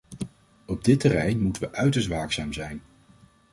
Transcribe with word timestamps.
Op 0.65 0.83
dit 0.83 0.99
terrein 0.99 1.41
moeten 1.41 1.61
we 1.61 1.71
uiterst 1.71 2.07
waakzaam 2.07 2.53
zijn. 2.53 2.81